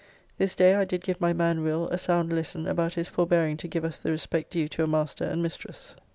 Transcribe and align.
This 0.39 0.55
day 0.55 0.73
I 0.73 0.83
did 0.83 1.03
give 1.03 1.21
my 1.21 1.31
man 1.31 1.61
Will 1.61 1.87
a 1.89 1.97
sound 1.99 2.33
lesson 2.33 2.65
about 2.65 2.95
his 2.95 3.07
forbearing 3.07 3.55
to 3.57 3.67
give 3.67 3.85
us 3.85 3.99
the 3.99 4.09
respect 4.09 4.49
due 4.49 4.67
to 4.69 4.83
a 4.83 4.87
master 4.87 5.25
and 5.25 5.43
mistress. 5.43 5.95